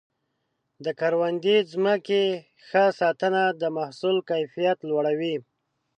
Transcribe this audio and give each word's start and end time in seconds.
د 0.83 0.87
کروندې 0.99 1.57
ځمکې 1.71 2.23
ښه 2.67 2.83
ساتنه 2.99 3.43
د 3.61 3.63
محصول 3.77 4.17
کیفیت 4.29 4.77
لوړوي. 4.89 5.35